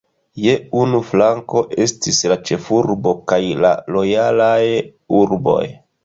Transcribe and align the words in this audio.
Je 0.43 0.53
unu 0.83 0.99
flanko 1.09 1.59
estis 1.83 2.21
la 2.31 2.37
ĉefurbo 2.49 3.13
kaj 3.31 3.39
la 3.65 3.73
lojalaj 3.97 4.63
urboj. 5.19 5.61